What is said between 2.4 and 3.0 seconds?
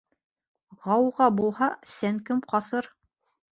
ҡасыр.